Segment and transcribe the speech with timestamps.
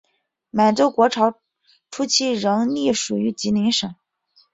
[0.49, 1.07] 满洲国
[1.91, 3.93] 初期仍隶属吉林省。